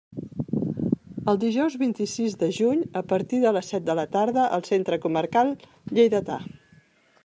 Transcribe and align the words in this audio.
El 1.33 1.37
dijous 1.43 1.75
vint-i-sis 1.81 2.39
de 2.45 2.49
juny 2.61 2.81
a 3.03 3.05
partir 3.13 3.43
de 3.45 3.55
les 3.59 3.71
set 3.75 3.87
de 3.91 3.99
la 4.01 4.09
tarda 4.19 4.49
al 4.59 4.69
Centre 4.73 5.03
Comarcal 5.05 5.57
Lleidatà. 5.99 6.45